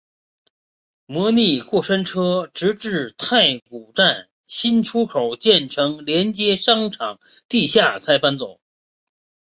[1.09, 8.59] 虚拟过山车直至太古站新出口建成连接商场地下才搬走。